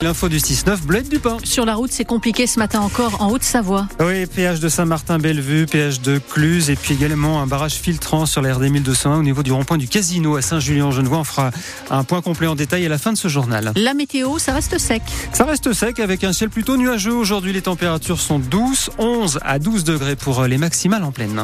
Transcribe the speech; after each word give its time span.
L'info 0.00 0.28
du 0.28 0.38
6-9, 0.38 0.82
Bled 0.82 1.08
du 1.08 1.18
Pain. 1.18 1.38
Sur 1.42 1.64
la 1.64 1.74
route, 1.74 1.90
c'est 1.90 2.04
compliqué 2.04 2.46
ce 2.46 2.60
matin 2.60 2.78
encore 2.78 3.20
en 3.20 3.32
Haute-Savoie. 3.32 3.88
Oui, 3.98 4.26
péage 4.26 4.60
de 4.60 4.68
Saint-Martin-Bellevue, 4.68 5.66
péage 5.66 6.00
de 6.00 6.18
Cluse 6.18 6.70
et 6.70 6.76
puis 6.76 6.94
également 6.94 7.42
un 7.42 7.48
barrage 7.48 7.74
filtrant 7.74 8.24
sur 8.24 8.40
la 8.40 8.54
RD 8.54 8.70
1201 8.70 9.18
au 9.18 9.22
niveau 9.24 9.42
du 9.42 9.50
rond-point 9.50 9.76
du 9.76 9.88
Casino 9.88 10.36
à 10.36 10.42
Saint-Julien-en-Genevois. 10.42 11.18
On 11.18 11.24
fera 11.24 11.50
un 11.90 12.04
point 12.04 12.22
complet 12.22 12.46
en 12.46 12.54
détail 12.54 12.86
à 12.86 12.88
la 12.88 12.96
fin 12.98 13.12
de 13.12 13.18
ce 13.18 13.26
journal. 13.26 13.72
La 13.74 13.92
météo, 13.92 14.38
ça 14.38 14.52
reste 14.52 14.78
sec. 14.78 15.02
Ça 15.32 15.44
reste 15.44 15.72
sec 15.72 15.98
avec 15.98 16.22
un 16.22 16.32
ciel 16.32 16.48
plutôt 16.48 16.76
nuageux. 16.76 17.14
Aujourd'hui, 17.14 17.52
les 17.52 17.62
températures 17.62 18.20
sont 18.20 18.38
douces, 18.38 18.90
11 18.98 19.40
à 19.42 19.58
12 19.58 19.82
degrés 19.82 20.14
pour 20.14 20.44
les 20.44 20.58
maximales 20.58 21.02
en 21.02 21.10
pleine. 21.10 21.42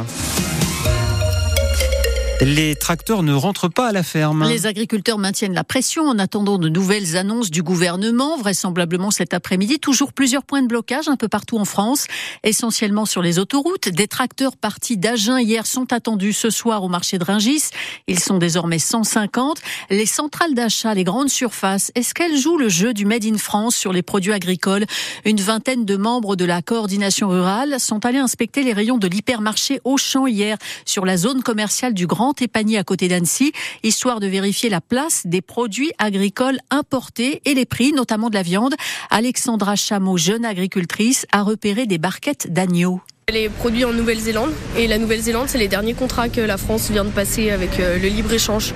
Les 2.41 2.75
tracteurs 2.75 3.23
ne 3.23 3.33
rentrent 3.33 3.69
pas 3.69 3.89
à 3.89 3.93
la 3.93 4.03
ferme. 4.03 4.49
Les 4.49 4.67
agriculteurs 4.67 5.19
maintiennent 5.19 5.55
la 5.55 5.63
pression 5.63 6.05
en 6.09 6.19
attendant 6.19 6.59
de 6.59 6.69
nouvelles 6.69 7.17
annonces 7.17 7.51
du 7.51 7.63
gouvernement, 7.63 8.37
vraisemblablement 8.37 9.11
cet 9.11 9.33
après-midi. 9.35 9.79
Toujours 9.79 10.13
plusieurs 10.13 10.43
points 10.43 10.63
de 10.63 10.67
blocage 10.67 11.09
un 11.09 11.17
peu 11.17 11.29
partout 11.29 11.59
en 11.59 11.65
France, 11.65 12.07
essentiellement 12.43 13.07
sur 13.07 13.23
les 13.23 13.39
autoroutes. 13.39 13.89
Des 13.89 14.09
tracteurs 14.09 14.57
partis 14.57 14.97
d'Agen 14.97 15.39
hier 15.39 15.65
sont 15.65 15.93
attendus 15.93 16.33
ce 16.33 16.51
soir 16.51 16.83
au 16.83 16.89
marché 16.89 17.19
de 17.19 17.25
Ringis. 17.25 17.71
Ils 18.09 18.19
sont 18.19 18.39
désormais 18.39 18.81
150. 18.81 19.61
Les 19.91 20.07
centrales 20.07 20.55
d'achat, 20.55 20.93
les 20.93 21.05
grandes 21.05 21.31
surfaces, 21.31 21.93
est-ce 21.95 22.15
qu'elles 22.15 22.37
jouent 22.37 22.59
le 22.59 22.69
jeu 22.69 22.93
du 22.95 23.05
Made 23.05 23.25
in 23.25 23.39
France 23.39 23.77
sur 23.77 23.93
les 23.93 24.03
produits 24.03 24.33
agricoles? 24.33 24.87
Une 25.25 25.41
vingtaine 25.41 25.85
de 25.85 25.97
membres 25.97 26.35
de 26.35 26.45
la 26.45 26.63
coordination 26.63 27.29
rurale 27.29 27.79
sont 27.79 28.05
allés 28.05 28.19
inspecter 28.19 28.65
les 28.65 28.73
rayons 28.73 28.99
de 28.99 29.07
l'hypermarché 29.07 29.81
Auchan 29.85 30.27
hier 30.27 30.59
sur 30.85 31.07
la 31.07 31.17
zone 31.17 31.43
commerciale 31.43 31.95
du 31.95 32.07
Grand 32.07 32.24
et 32.41 32.79
à 32.79 32.85
côté 32.85 33.09
d'Annecy, 33.09 33.53
histoire 33.83 34.21
de 34.21 34.27
vérifier 34.27 34.71
la 34.71 34.81
place 34.81 35.27
des 35.27 35.43
produits 35.43 35.93
agricoles 35.99 36.59
importés 36.71 37.43
et 37.45 37.55
les 37.55 37.67
prix, 37.67 37.93
notamment 37.93 38.31
de 38.31 38.35
la 38.35 38.43
viande. 38.43 38.75
Alexandra 39.11 39.77
Chameau, 39.77 40.17
jeune 40.17 40.45
agricultrice, 40.45 41.27
a 41.33 41.43
repéré 41.43 41.87
des 41.87 41.99
barquettes 41.99 42.53
d'agneaux. 42.53 43.01
Elle 43.27 43.39
est 43.39 43.49
produite 43.49 43.87
en 43.87 43.93
Nouvelle-Zélande 43.95 44.51
et 44.77 44.87
la 44.87 44.99
Nouvelle-Zélande, 44.99 45.47
c'est 45.49 45.57
les 45.57 45.67
derniers 45.67 45.95
contrats 45.95 46.29
que 46.29 46.43
la 46.43 46.59
France 46.59 46.91
vient 46.91 47.05
de 47.05 47.09
passer 47.09 47.51
avec 47.51 47.81
euh, 47.81 47.99
le 47.99 48.09
libre-échange 48.09 48.75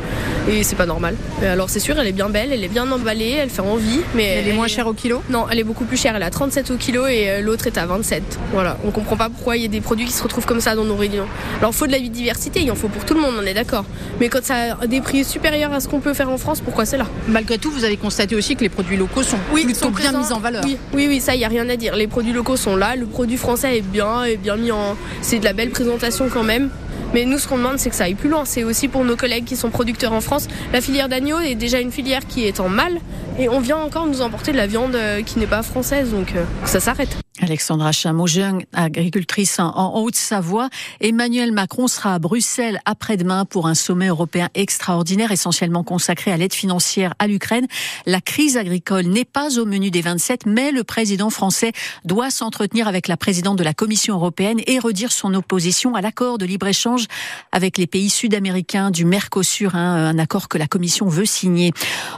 et 0.50 0.62
c'est 0.62 0.74
pas 0.74 0.86
normal. 0.86 1.16
Alors 1.42 1.68
c'est 1.68 1.80
sûr, 1.80 1.98
elle 1.98 2.06
est 2.06 2.12
bien 2.12 2.30
belle, 2.30 2.50
elle 2.50 2.64
est 2.64 2.68
bien 2.68 2.90
emballée, 2.90 3.36
elle 3.38 3.50
fait 3.50 3.60
envie, 3.60 4.00
mais 4.14 4.24
elle 4.24 4.48
est 4.48 4.54
moins 4.54 4.66
chère 4.66 4.86
au 4.86 4.94
kilo? 4.94 5.22
Non, 5.28 5.44
elle 5.50 5.58
est 5.58 5.64
beaucoup 5.64 5.84
plus 5.84 5.98
chère, 5.98 6.16
elle 6.16 6.22
est 6.22 6.24
à 6.24 6.30
37 6.30 6.70
au 6.70 6.76
kilo 6.76 7.06
et 7.06 7.28
euh, 7.28 7.40
l'autre 7.42 7.66
est 7.66 7.76
à 7.76 7.84
27. 7.84 8.22
Voilà, 8.54 8.78
on 8.86 8.90
comprend 8.90 9.18
pas 9.18 9.28
pourquoi 9.28 9.58
il 9.58 9.64
y 9.64 9.66
a 9.66 9.68
des 9.68 9.82
produits 9.82 10.06
qui 10.06 10.12
se 10.12 10.22
retrouvent 10.22 10.46
comme 10.46 10.62
ça 10.62 10.74
dans 10.74 10.84
nos 10.86 10.96
régions. 10.96 11.26
Alors 11.58 11.72
il 11.72 11.76
faut 11.76 11.86
de 11.86 11.92
la 11.92 12.00
diversité, 12.00 12.62
il 12.62 12.70
en 12.70 12.74
faut 12.74 12.88
pour 12.88 13.04
tout 13.04 13.12
le 13.12 13.20
monde, 13.20 13.34
on 13.38 13.44
est 13.44 13.52
d'accord. 13.52 13.84
Mais 14.18 14.30
quand 14.30 14.42
ça 14.42 14.78
a 14.80 14.86
des 14.86 15.02
prix 15.02 15.26
supérieurs 15.26 15.74
à 15.74 15.80
ce 15.80 15.88
qu'on 15.88 16.00
peut 16.00 16.14
faire 16.14 16.30
en 16.30 16.38
France, 16.38 16.62
pourquoi 16.62 16.86
c'est 16.86 16.96
là 16.96 17.06
Malgré 17.28 17.58
tout, 17.58 17.70
vous 17.70 17.84
avez 17.84 17.98
constaté 17.98 18.34
aussi 18.34 18.56
que 18.56 18.62
les 18.62 18.70
produits 18.70 18.96
locaux 18.96 19.22
sont 19.22 19.36
plutôt 19.52 19.90
bien 19.90 20.12
mis 20.12 20.32
en 20.32 20.40
valeur. 20.40 20.64
Oui, 20.64 20.78
oui, 20.94 21.06
oui 21.06 21.20
ça, 21.20 21.34
il 21.34 21.42
y 21.42 21.44
a 21.44 21.48
rien 21.48 21.68
à 21.68 21.76
dire. 21.76 21.96
Les 21.96 22.06
produits 22.06 22.32
locaux 22.32 22.56
sont 22.56 22.76
là, 22.76 22.96
le 22.96 23.04
produit 23.04 23.36
français 23.36 23.76
est 23.76 23.82
bien, 23.82 24.24
bien 24.38 24.56
mis 24.56 24.72
en. 24.72 24.96
C'est 25.22 25.38
de 25.38 25.44
la 25.44 25.52
belle 25.52 25.70
présentation 25.70 26.28
quand 26.32 26.44
même. 26.44 26.70
Mais 27.14 27.24
nous, 27.24 27.38
ce 27.38 27.48
qu'on 27.48 27.56
demande, 27.56 27.78
c'est 27.78 27.90
que 27.90 27.96
ça 27.96 28.04
aille 28.04 28.14
plus 28.14 28.28
loin. 28.28 28.44
C'est 28.44 28.64
aussi 28.64 28.88
pour 28.88 29.04
nos 29.04 29.16
collègues 29.16 29.44
qui 29.44 29.56
sont 29.56 29.70
producteurs 29.70 30.12
en 30.12 30.20
France. 30.20 30.46
La 30.72 30.80
filière 30.80 31.08
d'agneau 31.08 31.38
est 31.40 31.54
déjà 31.54 31.80
une 31.80 31.92
filière 31.92 32.26
qui 32.26 32.46
est 32.46 32.60
en 32.60 32.68
mal. 32.68 32.98
Et 33.38 33.48
on 33.48 33.60
vient 33.60 33.78
encore 33.78 34.06
nous 34.06 34.20
emporter 34.20 34.52
de 34.52 34.56
la 34.56 34.66
viande 34.66 34.94
euh, 34.94 35.22
qui 35.22 35.38
n'est 35.38 35.46
pas 35.46 35.62
française. 35.62 36.10
Donc 36.10 36.34
euh, 36.34 36.44
ça 36.64 36.80
s'arrête. 36.80 37.16
Alexandra 37.48 37.92
Chameau, 37.92 38.26
jeune 38.26 38.62
agricultrice 38.74 39.58
en 39.58 40.02
Haute-Savoie. 40.02 40.68
Emmanuel 41.00 41.50
Macron 41.50 41.88
sera 41.88 42.12
à 42.12 42.18
Bruxelles 42.18 42.78
après-demain 42.84 43.46
pour 43.46 43.66
un 43.66 43.74
sommet 43.74 44.08
européen 44.08 44.50
extraordinaire 44.54 45.32
essentiellement 45.32 45.82
consacré 45.82 46.30
à 46.30 46.36
l'aide 46.36 46.52
financière 46.52 47.14
à 47.18 47.26
l'Ukraine. 47.26 47.66
La 48.04 48.20
crise 48.20 48.58
agricole 48.58 49.06
n'est 49.06 49.24
pas 49.24 49.58
au 49.58 49.64
menu 49.64 49.90
des 49.90 50.02
27, 50.02 50.44
mais 50.44 50.72
le 50.72 50.84
président 50.84 51.30
français 51.30 51.72
doit 52.04 52.30
s'entretenir 52.30 52.86
avec 52.86 53.08
la 53.08 53.16
présidente 53.16 53.56
de 53.56 53.64
la 53.64 53.72
Commission 53.72 54.16
européenne 54.16 54.60
et 54.66 54.78
redire 54.78 55.10
son 55.10 55.32
opposition 55.32 55.94
à 55.94 56.02
l'accord 56.02 56.36
de 56.36 56.44
libre-échange 56.44 57.06
avec 57.50 57.78
les 57.78 57.86
pays 57.86 58.10
sud-américains 58.10 58.90
du 58.90 59.06
Mercosur, 59.06 59.74
hein, 59.74 60.10
un 60.10 60.18
accord 60.18 60.48
que 60.48 60.58
la 60.58 60.66
Commission 60.66 61.08
veut 61.08 61.24
signer. 61.24 61.72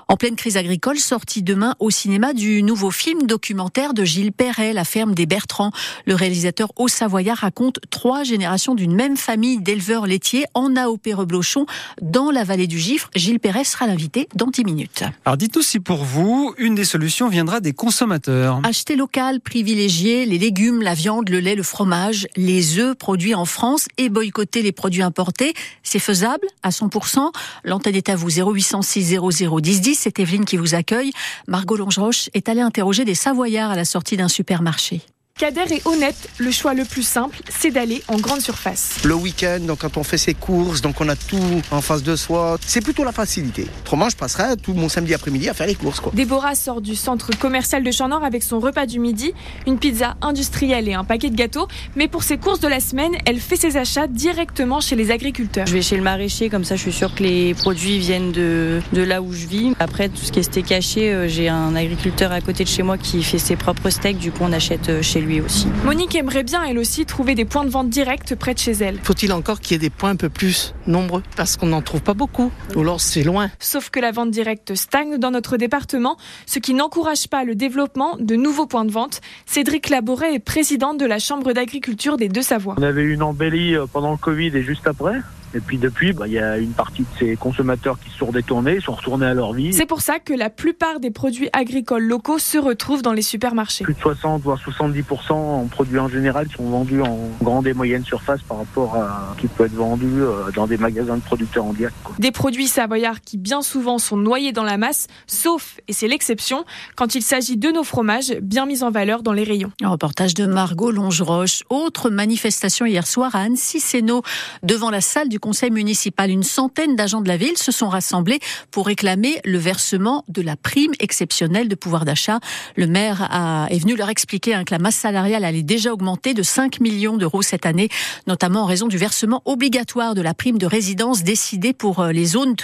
En 0.09 0.17
pleine 0.17 0.35
crise 0.35 0.57
agricole, 0.57 0.99
sortie 0.99 1.45
demain 1.45 1.77
au 1.79 1.91
cinéma 1.91 2.33
du 2.33 2.65
nouveau 2.65 2.91
film 2.91 3.29
documentaire 3.29 3.95
de 3.95 4.05
Gilles 4.05 4.33
Perret, 4.33 4.73
La 4.73 4.85
ferme 4.85 5.15
des 5.15 5.20
Bertrands. 5.27 5.73
Le 6.07 6.15
réalisateur 6.15 6.73
haut-savoyard 6.77 7.39
raconte 7.39 7.79
trois 7.91 8.25
générations 8.25 8.75
d'une 8.75 8.95
même 8.95 9.17
famille 9.17 9.59
d'éleveurs 9.59 10.07
laitiers 10.07 10.45
en 10.55 10.77
AOP 10.77 11.09
Reblochon, 11.13 11.67
dans 12.03 12.31
la 12.31 12.45
vallée 12.45 12.67
du 12.67 12.79
Gifre. 12.79 13.11
Gilles 13.15 13.41
Perret 13.41 13.65
sera 13.65 13.87
l'invité 13.87 14.29
dans 14.35 14.47
10 14.47 14.65
minutes. 14.65 15.05
Alors 15.25 15.37
dites-nous 15.37 15.63
si 15.63 15.81
pour 15.81 16.05
vous, 16.05 16.55
une 16.59 16.75
des 16.75 16.85
solutions 16.85 17.29
viendra 17.29 17.61
des 17.61 17.73
consommateurs. 17.73 18.61
Acheter 18.65 18.97
local, 18.97 19.41
privilégier 19.41 20.27
les 20.27 20.39
légumes, 20.39 20.83
la 20.83 20.95
viande, 20.95 21.29
le 21.29 21.41
lait, 21.41 21.55
le 21.55 21.63
fromage, 21.63 22.27
les 22.37 22.79
œufs 22.79 22.97
produits 22.97 23.35
en 23.35 23.45
France 23.45 23.87
et 23.99 24.09
boycotter 24.09 24.63
les 24.63 24.73
produits 24.73 25.03
importés, 25.03 25.55
c'est 25.83 25.99
faisable 25.99 26.47
à 26.63 26.71
100%. 26.71 27.31
L'antenne 27.65 27.95
est 27.95 28.09
à 28.09 28.17
vous 28.17 28.31
0806 28.31 29.17
00 29.33 29.61
10 29.61 29.81
10. 29.81 29.95
C'est 29.99 30.19
Evelyne 30.19 30.45
qui 30.45 30.57
vous 30.57 30.75
accueille. 30.75 31.13
Margot 31.47 31.77
Longeroche 31.77 32.29
est 32.35 32.49
allée 32.49 32.61
interroger 32.61 33.05
des 33.05 33.15
Savoyards 33.15 33.71
à 33.71 33.77
la 33.77 33.85
sortie 33.85 34.17
d'un 34.17 34.29
supermarché. 34.29 35.03
Kader 35.41 35.73
est 35.73 35.87
honnête, 35.87 36.29
le 36.37 36.51
choix 36.51 36.75
le 36.75 36.85
plus 36.85 37.03
simple, 37.03 37.39
c'est 37.49 37.71
d'aller 37.71 38.03
en 38.09 38.19
grande 38.19 38.43
surface. 38.43 38.97
Le 39.05 39.15
week-end, 39.15 39.61
donc 39.61 39.79
quand 39.79 39.97
on 39.97 40.05
fait 40.05 40.19
ses 40.19 40.35
courses, 40.35 40.83
donc 40.83 41.01
on 41.01 41.09
a 41.09 41.17
tout 41.17 41.63
en 41.71 41.81
face 41.81 42.03
de 42.03 42.15
soi, 42.15 42.59
c'est 42.61 42.83
plutôt 42.83 43.05
la 43.05 43.13
facilité. 43.13 43.67
Autrement, 43.81 44.11
je 44.11 44.17
passerai 44.19 44.59
tout 44.59 44.75
mon 44.75 44.91
samedi 44.91 45.15
après-midi 45.15 45.49
à 45.49 45.55
faire 45.55 45.67
les 45.67 45.77
courses. 45.77 45.99
Quoi. 46.01 46.13
Déborah 46.15 46.55
sort 46.55 46.83
du 46.83 46.95
centre 46.95 47.31
commercial 47.39 47.83
de 47.83 47.91
Champ-Nord 47.91 48.23
avec 48.23 48.43
son 48.43 48.61
repas 48.61 48.85
du 48.85 48.99
midi, 49.01 49.33
une 49.67 49.79
pizza 49.79 50.19
industrielle 50.21 50.91
et 50.91 50.93
un 50.93 51.05
paquet 51.05 51.31
de 51.31 51.37
gâteaux. 51.37 51.69
Mais 51.97 52.07
pour 52.07 52.23
ses 52.23 52.37
courses 52.37 52.61
de 52.61 52.69
la 52.69 52.81
semaine, 52.81 53.13
elle 53.25 53.41
fait 53.41 53.57
ses 53.57 53.79
achats 53.79 54.09
directement 54.09 54.83
chez 54.83 54.95
les 54.95 55.11
agriculteurs. 55.11 55.67
Je 55.67 55.73
vais 55.73 55.81
chez 55.81 55.97
le 55.97 56.03
maraîcher, 56.03 56.51
comme 56.51 56.65
ça 56.65 56.77
je 56.77 56.83
suis 56.83 56.93
sûre 56.93 57.15
que 57.15 57.23
les 57.23 57.55
produits 57.55 57.99
viennent 57.99 58.33
de, 58.33 58.83
de 58.93 59.01
là 59.01 59.23
où 59.23 59.33
je 59.33 59.47
vis. 59.47 59.73
Après, 59.79 60.11
tout 60.11 60.21
ce 60.23 60.33
qui 60.33 60.41
est 60.41 60.43
steak 60.43 60.67
caché, 60.67 61.11
euh, 61.11 61.29
j'ai 61.29 61.49
un 61.49 61.75
agriculteur 61.75 62.31
à 62.31 62.43
côté 62.43 62.65
de 62.65 62.69
chez 62.69 62.83
moi 62.83 62.99
qui 62.99 63.23
fait 63.23 63.39
ses 63.39 63.57
propres 63.57 63.89
steaks, 63.89 64.19
du 64.19 64.33
coup 64.33 64.41
on 64.43 64.53
achète 64.53 64.91
euh, 64.91 65.01
chez 65.01 65.23
lui 65.23 65.30
aussi. 65.39 65.69
Monique 65.85 66.17
aimerait 66.17 66.43
bien, 66.43 66.65
elle 66.65 66.79
aussi, 66.79 67.07
trouver 67.07 67.37
des 67.37 67.45
points 67.45 67.65
de 67.65 67.71
vente 67.71 67.91
directs 67.91 68.35
près 68.35 68.55
de 68.55 68.59
chez 68.59 68.73
elle. 68.73 68.99
Faut-il 69.05 69.33
encore 69.33 69.61
qu'il 69.61 69.73
y 69.73 69.77
ait 69.77 69.79
des 69.79 69.91
points 69.91 70.11
un 70.11 70.17
peu 70.17 70.31
plus 70.31 70.75
nombreux? 70.87 71.23
Parce 71.37 71.57
qu'on 71.57 71.67
n'en 71.67 71.83
trouve 71.83 72.03
pas 72.03 72.15
beaucoup. 72.15 72.51
Ou 72.75 72.81
alors 72.81 73.01
c'est 73.01 73.23
loin. 73.23 73.51
Sauf 73.61 73.91
que 73.91 74.01
la 74.01 74.11
vente 74.11 74.31
directe 74.31 74.75
stagne 74.75 75.19
dans 75.19 75.31
notre 75.31 75.57
département, 75.57 76.17
ce 76.47 76.59
qui 76.59 76.75
n'encourage 76.75 77.29
pas 77.29 77.45
le 77.45 77.55
développement 77.55 78.17
de 78.19 78.35
nouveaux 78.35 78.67
points 78.67 78.85
de 78.85 78.91
vente. 78.91 79.21
Cédric 79.47 79.91
Laboret 79.91 80.35
est 80.35 80.39
président 80.39 80.95
de 80.95 81.05
la 81.05 81.19
Chambre 81.19 81.53
d'agriculture 81.53 82.17
des 82.17 82.29
Deux-Savoies. 82.29 82.77
On 82.79 82.83
avait 82.83 83.05
une 83.05 83.23
embellie 83.23 83.77
euh, 83.77 83.87
pendant 83.87 84.13
le 84.13 84.17
Covid 84.17 84.57
et 84.57 84.63
juste 84.63 84.87
après. 84.87 85.21
Et 85.55 85.61
puis 85.61 85.79
depuis, 85.79 86.13
bah, 86.13 86.27
il 86.27 86.35
y 86.35 86.39
a 86.39 86.59
une 86.59 86.73
partie 86.73 87.03
de 87.03 87.19
ces 87.19 87.37
consommateurs 87.37 87.99
qui 87.99 88.11
se 88.11 88.19
sont 88.19 88.31
détournés, 88.31 88.81
sont 88.81 88.93
retournés 88.93 89.27
à 89.27 89.35
leur 89.35 89.53
vie. 89.53 89.73
C'est 89.73 89.87
pour 89.87 90.01
ça 90.01 90.19
que 90.19 90.33
la 90.33 90.51
plupart 90.51 91.01
des 91.01 91.11
produits 91.11 91.49
agricoles 91.53 92.05
locaux 92.05 92.39
se 92.39 92.59
retrouvent 92.59 93.03
dans 93.03 93.13
les 93.13 93.23
supermarchés. 93.23 93.85
Plus 93.85 93.95
de 93.95 94.01
60 94.01 94.43
voire 94.43 94.59
70% 94.59 95.33
en 95.33 95.67
produits 95.67 95.99
en 95.99 96.09
général 96.09 96.49
sont 96.57 96.65
vendus 96.65 97.03
en 97.03 97.19
grande 97.43 97.67
et 97.67 97.75
moyenne 97.75 98.05
surface 98.05 98.41
par 98.43 98.59
rapport 98.59 98.95
à 98.97 99.35
ce 99.35 99.41
qui 99.41 99.49
peut 99.49 99.65
être 99.65 99.75
vendu 99.75 100.07
euh, 100.21 100.51
dans 100.55 100.67
des 100.67 100.77
magasins 100.77 101.17
de 101.17 101.23
producteurs 101.23 101.65
en 101.65 101.73
direct. 101.73 101.97
Des 102.19 102.31
produits 102.31 102.69
savoyards 102.69 103.21
qui 103.21 103.37
bien 103.37 103.63
souvent 103.63 103.99
sont 103.99 104.17
noyés 104.17 104.53
dans 104.53 104.65
la 104.65 104.77
masse, 104.77 105.09
sauf, 105.27 105.81
et 105.89 105.93
c'est 105.93 106.09
l'exception, 106.09 106.65
quand 106.95 107.15
il 107.15 107.23
s'agit 107.23 107.57
de 107.57 107.71
nos 107.71 107.85
fromages 107.85 108.35
bien 108.41 108.67
mis 108.67 108.83
en 108.83 108.91
valeur 108.91 109.23
dans 109.23 109.33
les 109.33 109.45
rayons. 109.45 109.73
Un 109.83 109.89
reportage 109.89 110.35
de 110.35 110.47
Margot 110.47 110.91
Longeroche. 110.91 111.65
Autre 111.71 112.11
manifestation 112.11 112.87
hier 112.87 113.07
soir 113.07 113.35
à 113.35 113.41
Annecy-Sénat 113.41 114.21
devant 114.63 114.91
la 114.91 115.01
salle 115.01 115.29
du 115.29 115.40
conseil 115.41 115.71
municipal. 115.71 116.31
Une 116.31 116.43
centaine 116.43 116.97
d'agents 116.97 117.21
de 117.21 117.29
la 117.29 117.37
ville 117.37 117.57
se 117.57 117.73
sont 117.73 117.89
rassemblés 117.89 118.39
pour 118.71 118.87
réclamer 118.87 119.41
le 119.45 119.59
versement 119.59 120.25
de 120.29 120.43
la 120.43 120.57
prime 120.57 120.93
exceptionnelle 121.01 121.69
de 121.69 121.75
pouvoir 121.75 122.05
d'achat. 122.05 122.39
Le 122.77 122.87
maire 122.87 123.29
est 123.71 123.79
venu 123.79 123.97
leur 123.97 124.09
expliquer 124.09 124.55
hein, 124.55 124.65
que 124.65 124.73
la 124.73 124.79
masse 124.79 124.97
salariale 124.97 125.45
allait 125.45 125.63
déjà 125.63 125.93
augmenter 125.93 126.35
de 126.35 126.43
5 126.43 126.81
millions 126.81 127.17
d'euros 127.17 127.43
cette 127.43 127.67
année, 127.67 127.89
notamment 128.27 128.63
en 128.63 128.67
raison 128.67 128.87
du 128.87 128.99
versement 128.99 129.43
obligatoire 129.45 130.15
de 130.15 130.23
la 130.23 130.35
prime 130.35 130.59
de 130.59 130.67
résidence 130.67 131.23
décidée 131.23 131.73
pour 131.73 132.01
euh, 132.01 132.13
les 132.13 132.27
zones 132.27 132.57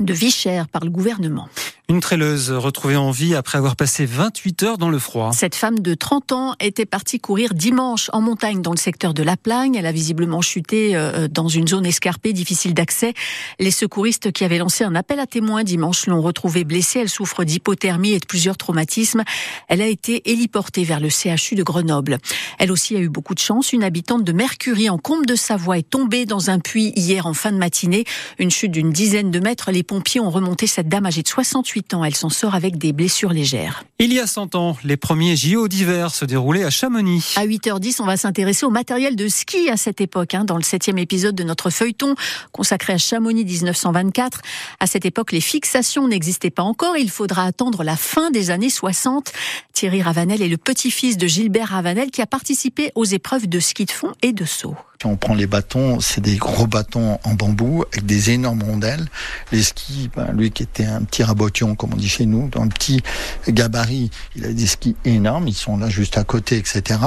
de 0.00 0.12
vie 0.12 0.30
chère 0.30 0.68
par 0.68 0.84
le 0.84 0.90
gouvernement. 0.90 1.48
Une 1.90 2.00
traileuse 2.00 2.50
retrouvée 2.50 2.96
en 2.96 3.10
vie 3.10 3.34
après 3.34 3.56
avoir 3.56 3.74
passé 3.74 4.04
28 4.04 4.62
heures 4.62 4.76
dans 4.76 4.90
le 4.90 4.98
froid. 4.98 5.32
Cette 5.32 5.54
femme 5.54 5.78
de 5.78 5.94
30 5.94 6.32
ans 6.32 6.54
était 6.60 6.84
partie 6.84 7.18
courir 7.18 7.54
dimanche 7.54 8.10
en 8.12 8.20
montagne 8.20 8.60
dans 8.60 8.72
le 8.72 8.76
secteur 8.76 9.14
de 9.14 9.22
La 9.22 9.38
Plagne. 9.38 9.74
Elle 9.74 9.86
a 9.86 9.92
visiblement 9.92 10.42
chuté 10.42 10.94
euh, 10.94 11.28
dans 11.28 11.48
une 11.48 11.66
zone 11.66 11.86
escarpée, 11.86 12.34
difficile 12.34 12.74
d'accès. 12.74 13.14
Les 13.58 13.70
secouristes 13.70 14.32
qui 14.32 14.44
avaient 14.44 14.58
lancé 14.58 14.84
un 14.84 14.94
appel 14.94 15.18
à 15.18 15.26
témoins 15.26 15.64
dimanche 15.64 16.06
l'ont 16.08 16.20
retrouvée 16.20 16.64
blessée. 16.64 16.98
Elle 16.98 17.08
souffre 17.08 17.42
d'hypothermie 17.42 18.12
et 18.12 18.18
de 18.18 18.26
plusieurs 18.26 18.58
traumatismes. 18.58 19.22
Elle 19.68 19.80
a 19.80 19.86
été 19.86 20.30
héliportée 20.30 20.84
vers 20.84 21.00
le 21.00 21.08
CHU 21.08 21.54
de 21.54 21.62
Grenoble. 21.62 22.18
Elle 22.58 22.70
aussi 22.70 22.96
a 22.96 23.00
eu 23.00 23.08
beaucoup 23.08 23.34
de 23.34 23.38
chance. 23.38 23.72
Une 23.72 23.82
habitante 23.82 24.24
de 24.24 24.32
Mercury 24.32 24.90
en 24.90 24.98
Combe 24.98 25.24
de 25.24 25.36
Savoie 25.36 25.78
est 25.78 25.88
tombée 25.88 26.26
dans 26.26 26.50
un 26.50 26.58
puits 26.58 26.92
hier 26.96 27.24
en 27.24 27.32
fin 27.32 27.50
de 27.50 27.56
matinée. 27.56 28.04
Une 28.38 28.50
chute 28.50 28.72
d'une 28.72 28.92
dizaine 28.92 29.30
de 29.30 29.40
mètres. 29.40 29.70
Les 29.70 29.82
pompiers 29.82 30.20
ont 30.20 30.28
remonté 30.28 30.66
cette 30.66 30.88
dame 30.88 31.06
âgée 31.06 31.22
de 31.22 31.28
68 31.28 31.77
28 31.78 31.94
ans. 31.94 32.04
Elle 32.04 32.14
s'en 32.14 32.28
sort 32.28 32.54
avec 32.54 32.78
des 32.78 32.92
blessures 32.92 33.32
légères. 33.32 33.84
Il 33.98 34.12
y 34.12 34.20
a 34.20 34.26
100 34.26 34.54
ans, 34.54 34.76
les 34.84 34.96
premiers 34.96 35.36
JO 35.36 35.68
d'hiver 35.68 36.14
se 36.14 36.24
déroulaient 36.24 36.64
à 36.64 36.70
Chamonix. 36.70 37.34
À 37.36 37.46
8h10, 37.46 38.00
on 38.00 38.06
va 38.06 38.16
s'intéresser 38.16 38.66
au 38.66 38.70
matériel 38.70 39.16
de 39.16 39.28
ski 39.28 39.68
à 39.70 39.76
cette 39.76 40.00
époque, 40.00 40.34
hein, 40.34 40.44
dans 40.44 40.56
le 40.56 40.62
septième 40.62 40.98
épisode 40.98 41.34
de 41.34 41.44
notre 41.44 41.70
feuilleton 41.70 42.14
consacré 42.52 42.92
à 42.92 42.98
Chamonix 42.98 43.44
1924. 43.44 44.40
À 44.80 44.86
cette 44.86 45.04
époque, 45.04 45.32
les 45.32 45.40
fixations 45.40 46.08
n'existaient 46.08 46.50
pas 46.50 46.62
encore. 46.62 46.96
Il 46.96 47.10
faudra 47.10 47.44
attendre 47.44 47.84
la 47.84 47.96
fin 47.96 48.30
des 48.30 48.50
années 48.50 48.70
60. 48.70 49.32
Thierry 49.72 50.02
Ravanel 50.02 50.42
est 50.42 50.48
le 50.48 50.56
petit-fils 50.56 51.16
de 51.16 51.26
Gilbert 51.26 51.68
Ravanel 51.68 52.10
qui 52.10 52.22
a 52.22 52.26
participé 52.26 52.90
aux 52.94 53.04
épreuves 53.04 53.48
de 53.48 53.60
ski 53.60 53.84
de 53.84 53.90
fond 53.90 54.12
et 54.22 54.32
de 54.32 54.44
saut. 54.44 54.76
Si 55.00 55.06
on 55.06 55.16
prend 55.16 55.36
les 55.36 55.46
bâtons, 55.46 56.00
c'est 56.00 56.20
des 56.20 56.38
gros 56.38 56.66
bâtons 56.66 57.20
en 57.22 57.34
bambou 57.34 57.84
avec 57.92 58.04
des 58.04 58.30
énormes 58.30 58.64
rondelles. 58.64 59.06
Les 59.52 59.62
skis, 59.62 60.10
ben, 60.16 60.32
lui 60.32 60.50
qui 60.50 60.64
était 60.64 60.86
un 60.86 61.04
petit 61.04 61.22
rabotion, 61.22 61.76
comme 61.76 61.92
on 61.92 61.96
dit 61.96 62.08
chez 62.08 62.26
nous, 62.26 62.48
dans 62.48 62.64
le 62.64 62.68
petit 62.68 63.00
gabarit, 63.46 64.10
il 64.34 64.44
a 64.44 64.52
des 64.52 64.66
skis 64.66 64.96
énormes, 65.04 65.46
ils 65.46 65.54
sont 65.54 65.76
là 65.76 65.88
juste 65.88 66.18
à 66.18 66.24
côté, 66.24 66.56
etc. 66.56 66.98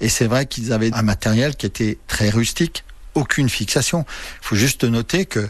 Et 0.00 0.08
c'est 0.08 0.26
vrai 0.26 0.46
qu'ils 0.46 0.72
avaient 0.72 0.94
un 0.94 1.02
matériel 1.02 1.56
qui 1.56 1.66
était 1.66 1.98
très 2.06 2.30
rustique, 2.30 2.84
aucune 3.14 3.48
fixation. 3.48 4.04
Il 4.42 4.46
faut 4.46 4.56
juste 4.56 4.84
noter 4.84 5.24
que 5.24 5.48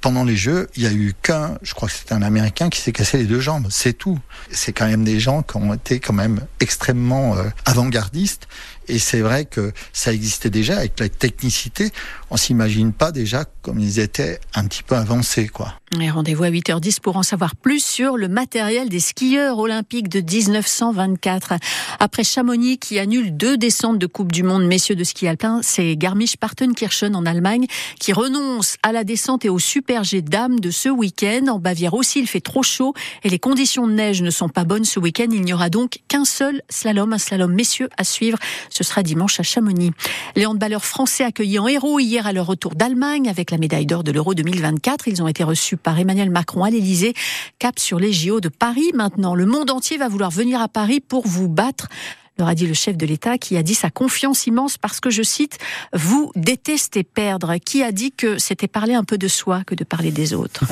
pendant 0.00 0.22
les 0.22 0.36
Jeux, 0.36 0.68
il 0.76 0.84
y 0.84 0.86
a 0.86 0.92
eu 0.92 1.14
qu'un, 1.20 1.58
je 1.62 1.74
crois 1.74 1.88
que 1.88 1.94
c'était 1.94 2.14
un 2.14 2.22
Américain 2.22 2.68
qui 2.68 2.80
s'est 2.80 2.92
cassé 2.92 3.18
les 3.18 3.24
deux 3.24 3.40
jambes, 3.40 3.66
c'est 3.70 3.92
tout. 3.92 4.20
C'est 4.52 4.72
quand 4.72 4.86
même 4.86 5.02
des 5.02 5.18
gens 5.18 5.42
qui 5.42 5.56
ont 5.56 5.74
été 5.74 5.98
quand 5.98 6.12
même 6.12 6.46
extrêmement 6.60 7.36
euh, 7.36 7.44
avant-gardistes 7.64 8.46
et 8.90 8.98
c'est 8.98 9.20
vrai 9.20 9.44
que 9.44 9.72
ça 9.92 10.12
existait 10.12 10.50
déjà 10.50 10.78
avec 10.78 10.98
la 10.98 11.08
technicité. 11.08 11.90
On 12.30 12.36
s'imagine 12.36 12.92
pas 12.92 13.12
déjà 13.12 13.44
comme 13.62 13.78
ils 13.78 13.98
étaient 13.98 14.40
un 14.54 14.66
petit 14.66 14.82
peu 14.82 14.96
avancés, 14.96 15.48
quoi. 15.48 15.74
Rendez-vous 15.92 16.44
à 16.44 16.50
8h10 16.50 17.00
pour 17.00 17.16
en 17.16 17.22
savoir 17.22 17.56
plus 17.56 17.84
sur 17.84 18.16
le 18.16 18.28
matériel 18.28 18.88
des 18.88 19.00
skieurs 19.00 19.58
olympiques 19.58 20.08
de 20.08 20.20
1924. 20.20 21.54
Après 21.98 22.22
Chamonix 22.22 22.78
qui 22.78 22.98
annule 22.98 23.36
deux 23.36 23.56
descentes 23.56 23.98
de 23.98 24.06
Coupe 24.06 24.30
du 24.30 24.42
Monde 24.42 24.64
messieurs 24.64 24.94
de 24.94 25.02
ski 25.02 25.26
alpin, 25.26 25.60
c'est 25.62 25.96
Garmisch-Partenkirchen 25.96 27.16
en 27.16 27.26
Allemagne 27.26 27.66
qui 27.98 28.12
renonce 28.12 28.76
à 28.82 28.92
la 28.92 29.02
descente 29.02 29.44
et 29.44 29.48
au 29.48 29.58
super 29.58 30.04
G 30.04 30.22
dames 30.22 30.60
de 30.60 30.70
ce 30.70 30.88
week-end. 30.88 31.46
En 31.48 31.58
Bavière 31.58 31.94
aussi, 31.94 32.20
il 32.20 32.28
fait 32.28 32.40
trop 32.40 32.62
chaud 32.62 32.94
et 33.24 33.28
les 33.28 33.38
conditions 33.38 33.88
de 33.88 33.92
neige 33.92 34.22
ne 34.22 34.30
sont 34.30 34.48
pas 34.48 34.64
bonnes 34.64 34.84
ce 34.84 35.00
week-end. 35.00 35.28
Il 35.32 35.42
n'y 35.42 35.52
aura 35.52 35.70
donc 35.70 35.98
qu'un 36.08 36.24
seul 36.24 36.62
slalom, 36.68 37.12
un 37.12 37.18
slalom 37.18 37.52
messieurs 37.52 37.88
à 37.96 38.04
suivre 38.04 38.38
ce 38.80 38.84
sera 38.84 39.02
dimanche 39.02 39.38
à 39.38 39.42
Chamonix. 39.42 39.92
Les 40.36 40.46
handballeurs 40.46 40.86
français 40.86 41.22
accueillis 41.22 41.58
en 41.58 41.68
héros 41.68 42.00
hier 42.00 42.26
à 42.26 42.32
leur 42.32 42.46
retour 42.46 42.74
d'Allemagne 42.74 43.28
avec 43.28 43.50
la 43.50 43.58
médaille 43.58 43.84
d'or 43.84 44.02
de 44.04 44.10
l'Euro 44.10 44.32
2024. 44.32 45.06
Ils 45.06 45.22
ont 45.22 45.28
été 45.28 45.44
reçus 45.44 45.76
par 45.76 45.98
Emmanuel 45.98 46.30
Macron 46.30 46.64
à 46.64 46.70
l'Elysée. 46.70 47.12
Cap 47.58 47.78
sur 47.78 47.98
les 47.98 48.10
JO 48.10 48.40
de 48.40 48.48
Paris 48.48 48.90
maintenant. 48.94 49.34
Le 49.34 49.44
monde 49.44 49.70
entier 49.70 49.98
va 49.98 50.08
vouloir 50.08 50.30
venir 50.30 50.62
à 50.62 50.68
Paris 50.68 51.00
pour 51.00 51.26
vous 51.26 51.48
battre 51.48 51.88
leur 52.38 52.48
a 52.48 52.54
dit 52.54 52.66
le 52.66 52.72
chef 52.72 52.96
de 52.96 53.04
l'État 53.04 53.36
qui 53.36 53.58
a 53.58 53.62
dit 53.62 53.74
sa 53.74 53.90
confiance 53.90 54.46
immense 54.46 54.78
parce 54.78 54.98
que, 54.98 55.10
je 55.10 55.22
cite, 55.22 55.58
vous 55.92 56.32
détestez 56.36 57.02
perdre. 57.02 57.56
Qui 57.58 57.82
a 57.82 57.92
dit 57.92 58.12
que 58.12 58.38
c'était 58.38 58.66
parler 58.66 58.94
un 58.94 59.04
peu 59.04 59.18
de 59.18 59.28
soi 59.28 59.62
que 59.66 59.74
de 59.74 59.84
parler 59.84 60.10
des 60.10 60.32
autres? 60.32 60.64